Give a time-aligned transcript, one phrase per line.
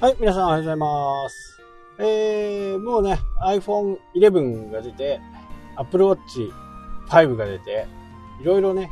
[0.00, 1.60] はい、皆さんおはようございます。
[1.98, 5.20] えー、もうね、iPhone 11が出て、
[5.76, 6.50] Apple Watch
[7.06, 7.86] 5が出て、
[8.40, 8.90] いろいろね、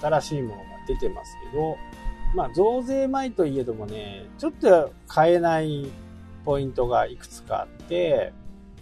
[0.00, 1.76] 新しいものが出てますけど、
[2.34, 5.90] まあ、増税前といえどもね、ちょっと買えない
[6.46, 8.32] ポイントがいくつかあって、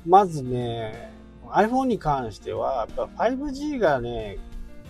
[0.07, 1.11] まずね、
[1.49, 4.39] iPhone に関しては、やっぱ 5G がね、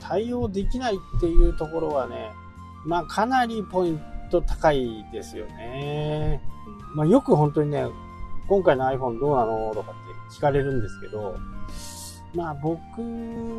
[0.01, 2.30] 対応できないっていうところはね、
[2.84, 6.42] まあ、かなりポイント高いですよね。
[6.95, 7.87] まあ、よく本当にね、
[8.48, 9.95] 今回の iPhone どうなのとかっ
[10.30, 11.37] て聞かれるんですけど、
[12.34, 12.80] まあ僕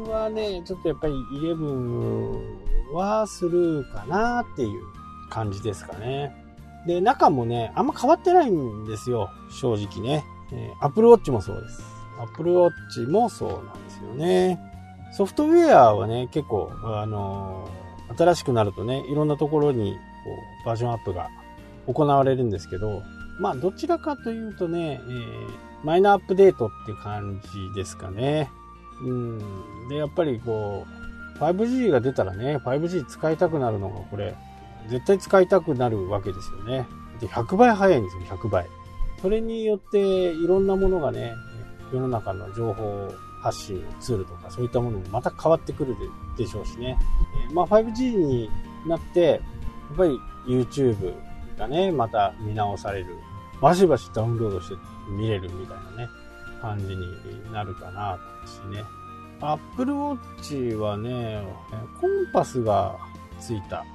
[0.10, 4.82] はね、ちょっとやっぱり11はスルーかなっていう
[5.30, 6.36] 感じですかね。
[6.86, 10.24] で、中もね、あんま変わってないんですよ、正直ね。
[10.52, 11.82] えー、Apple Watch もそうです。
[12.22, 14.60] Apple Watch もそうなんですよね。
[15.14, 17.86] ソフトウェアはね、結構、あのー
[18.18, 19.99] 新しくなるとね、いろんなところにこ
[20.64, 21.30] うバージョンアップが
[21.88, 23.02] 行われるんですけど、
[23.40, 28.50] まあどちらかというとね、えーマイナーアップデートっていう感じですかね。
[29.04, 29.40] うん。
[29.88, 30.88] で、やっぱりこ
[31.38, 34.36] う、5G が出たらね、5G 使いたくなるのがこれ、
[34.90, 36.88] 絶対使いたくなるわけですよね。
[37.20, 38.66] で、100倍早いんですよ、100倍。
[39.22, 39.99] それによって
[40.32, 41.34] いろんなものがね、
[41.94, 45.96] 世の中の情報発信のツールとかそういったものもまた変わってくる
[46.38, 46.98] ででしょうしね。
[47.48, 48.49] えーまあ 5G に
[48.88, 49.38] なって、や
[49.94, 51.14] っぱり YouTube
[51.58, 53.18] がね、また見直される。
[53.62, 54.76] バシバシダウンロードして
[55.10, 56.10] 見れるみたいなね、
[56.62, 58.84] 感じになるかなとしね。
[59.42, 61.46] Apple Watch はね、
[62.00, 62.96] コンパスが
[63.40, 63.86] ついた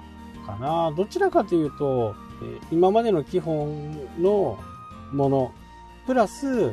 [0.47, 0.92] かな。
[0.97, 4.58] どちらかというと、えー今までの基本の
[5.12, 5.53] もの、
[6.06, 6.70] プラス、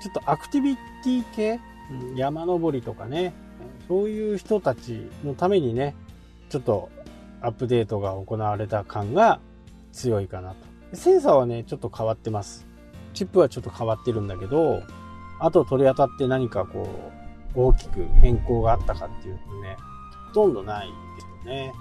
[0.00, 3.34] ちょっとアクティビティ系、うん山登りとかね、
[3.88, 5.96] そういう人たちのためにね、
[6.48, 6.90] ちょっと
[7.40, 9.40] アップデートが行われた感が
[9.92, 10.56] 強いかなと。
[10.96, 12.66] センサーはね、ちょっと変わってます。
[13.14, 14.82] チップはちょっと変わってるんだけど、
[15.40, 16.88] あと取り当たって何かこ
[17.56, 19.76] う、大きく変更があったかっていうとね、
[20.28, 21.72] ほとんどないですよね。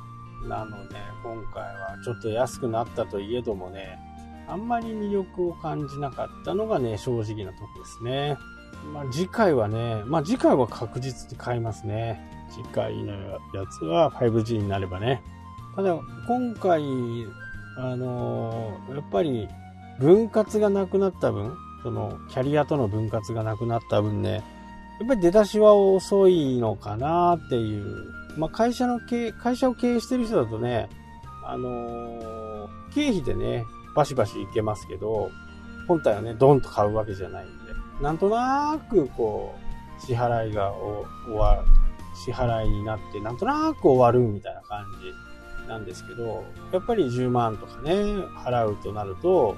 [0.47, 4.00] なので、今回はちょっと安くなったといえどもね、
[4.47, 8.38] あんまり魅力を感じなかったのがね、正直なとこですね。
[8.94, 12.20] まあ次回はね、まあ次回は確実に買いますね。
[12.50, 13.40] 次回のや
[13.72, 15.22] つは 5G になればね。
[15.76, 16.81] ただ、今回、
[17.78, 19.47] あのーやっぱり
[20.00, 24.44] 分割がなくなった分、そのキャリアとの分割がなくなった分ね、
[25.00, 27.85] やっぱり出だしは遅いのかなっていう。
[28.38, 30.90] まあ会社の経営、会社を経営してる人だとね、
[31.46, 32.40] あのー
[32.94, 33.66] 経費でね、
[33.96, 35.29] バシバシいけますけど、
[35.88, 39.56] 本体はね、ドンと買うわけじゃないんで、なんとなくこ
[40.02, 41.62] う、支払いが終わる、
[42.16, 45.12] 支払いになって、なんとなく終わるみたいな感じ
[45.69, 46.44] なんですけど、
[46.74, 49.56] やっぱり10万とかね、払うとなると、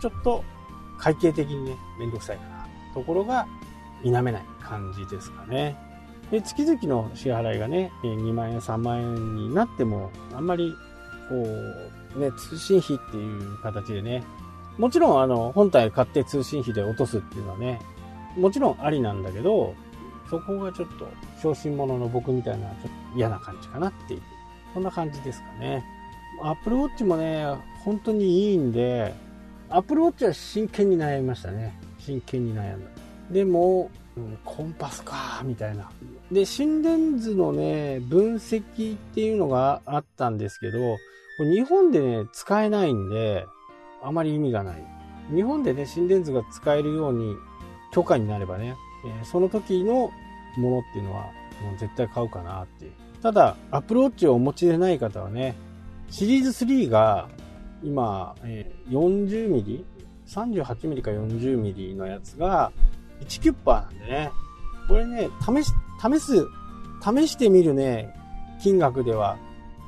[0.00, 0.44] ちょっと
[0.96, 2.68] 会計的にね、めんどくさいかな。
[2.94, 3.46] ところが、
[4.02, 5.76] 否めない感じですかね。
[6.30, 10.74] で、月々の支払いがね、2万円、3万円になっても、あんまり、
[11.28, 11.34] こ
[12.16, 14.22] う、ね、通信費っていう形でね、
[14.78, 17.80] もちろん、あの、本体買って通信費で落とすっていうのはね、
[18.36, 19.74] もちろんありなんだけど、
[20.30, 21.08] そこがちょっと、
[21.42, 24.22] 小心者の僕みたいな、ちょっと嫌な感じかなっていう、
[24.74, 25.84] そんな感じですかね。
[26.42, 27.46] Apple Watch もね、
[27.84, 29.14] 本当にいいんで、
[29.70, 31.78] Apple Watch は真剣に悩みましたね。
[31.98, 32.90] 真剣に悩んだ。
[33.30, 35.90] でも、うんコンパスか、みたいな。
[36.32, 40.78] で、心電図のね、分析っていうのがあったんですけど、
[41.52, 43.46] 日本でね、使えないんで、
[44.02, 44.84] あまり意味がない。
[45.34, 47.36] 日本でね、心電図が使えるように
[47.92, 48.74] 許可になればね、
[49.04, 50.10] えーその時の
[50.56, 51.24] ものっていうのは、
[51.62, 52.92] もう絶対買うかなっていう。
[53.22, 55.56] ただ、Apple Watch をお持ちでない方はね、
[56.10, 57.28] シリーズ3が
[57.82, 59.84] 今、え40ミリ
[60.26, 62.72] ?38 ミリか40ミリのやつが
[63.20, 64.30] 1キュッパーなんでね、
[64.88, 66.46] これね、試し、試す、
[67.02, 68.14] 試してみるね、
[68.62, 69.36] 金額では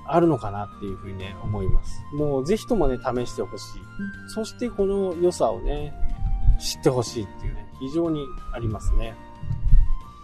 [0.07, 2.03] あるのかなっていうふうにね、思います。
[2.15, 3.83] もうぜひともね、試してほしい。
[4.29, 5.95] そしてこの良さをね、
[6.59, 9.15] 知ってほしいっていうね、非常にありますね。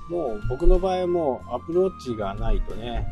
[0.08, 3.06] もう僕の場合もアプローチがないとね、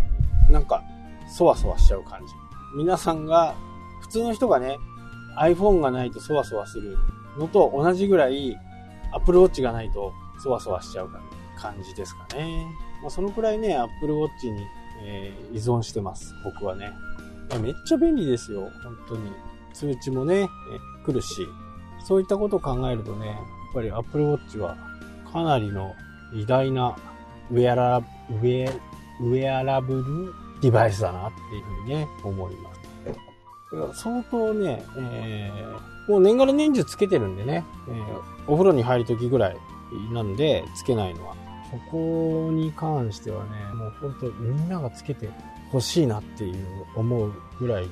[0.51, 0.83] なんか、
[1.29, 2.33] そわそわしちゃう感じ。
[2.77, 3.55] 皆さんが、
[4.01, 4.79] 普通の人がね、
[5.39, 6.97] iPhone がないとそわそわする
[7.39, 8.57] のと同じぐらい、
[9.13, 10.13] アプローチがないと
[10.43, 11.11] そわそわしちゃう
[11.57, 12.67] 感じですかね。
[13.01, 14.63] まあ、そのくらいね、Apple Watch に、
[15.07, 16.35] えー依存してます。
[16.45, 16.93] 僕はね。
[17.61, 18.71] めっちゃ便利ですよ。
[18.83, 19.33] 本当に。
[19.73, 20.47] 通知もね、え
[21.05, 21.47] 来るし。
[22.05, 23.37] そういったことを考えるとね、やっ
[23.75, 24.77] ぱり Apple Watch は
[25.33, 25.95] かなりの
[26.35, 26.97] 偉大な
[27.51, 28.73] ウェアラ、ウェア、
[29.21, 32.71] ウェアラブルデバイスだなっていうふうにね、思いま
[33.93, 34.01] す。
[34.03, 39.57] 相当ね、えーもう年がら年中つけてるんでね、えー、お風呂に入る時ぐらい
[40.13, 41.35] なんで、つけないのは。
[41.71, 45.29] そこに関してはね、もう本当みんながつけて
[45.73, 47.89] 欲しいなっていう思うぐらい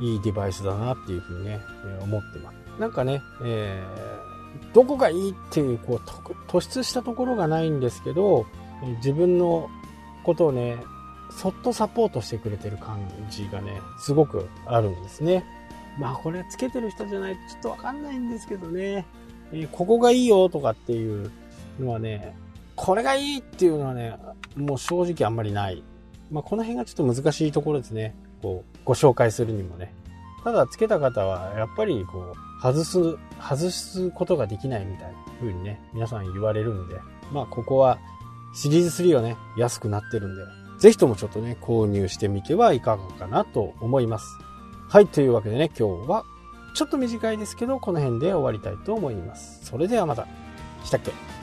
[0.00, 2.80] いいデバイスだなっていうふうにね、えー、思ってます。
[2.80, 4.29] なんかね、えー、
[4.72, 5.96] どこがいいっていう、こう、
[6.48, 8.46] 突出したところがないんですけど、
[8.96, 9.68] 自分の
[10.24, 10.78] ことをね、
[11.30, 12.98] そっとサポートしてくれてる感
[13.30, 15.44] じがね、すごくあるんですね。
[15.98, 19.06] まあこれつけてる人じゃないとちょっとわかんないんですけどね、
[19.52, 21.30] え、ここがいいよとかっていう
[21.78, 22.36] のはね、
[22.76, 24.16] これがいいっていうのはね、
[24.56, 25.82] もう正直あんまりない。
[26.30, 28.14] まあこの辺がちょっと難しいところですね。
[28.42, 29.92] こう、ご紹介するにもね。
[30.44, 36.96] ただつけた方はやっぱりこう、外す、外すことができないみたいな風にね、皆さん言われるんで、
[37.32, 37.98] まあここは
[38.54, 40.42] シリーズ3はね、安くなってるんで、
[40.78, 44.26] ぜひともちょっとね、購入してみてはいかがかなと思います。
[44.88, 46.24] はい、というわけでね、今日は
[46.74, 49.64] ちょっと短いですけど、この辺で終わりたいと思います。
[49.64, 50.26] それではまた。
[50.84, 51.39] したっけ